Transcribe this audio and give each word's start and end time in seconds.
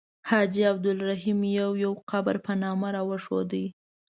حاجي 0.29 0.61
عبدالرحیم 0.71 1.39
یو 1.59 1.71
یو 1.83 1.93
قبر 2.11 2.35
په 2.45 2.51
نامه 2.63 2.87
راښود. 2.95 3.51